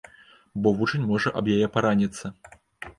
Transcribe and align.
Бо 0.61 0.71
вучань 0.79 1.05
можа 1.11 1.35
аб 1.43 1.53
яе 1.59 1.67
параніцца. 1.79 2.25